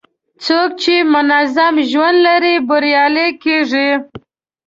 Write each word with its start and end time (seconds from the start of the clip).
څوک 0.45 0.69
چې 0.81 0.95
منظم 1.13 1.73
ژوند 1.89 2.17
لري، 2.27 2.55
بریالی 2.67 3.29
کېږي. 3.43 3.89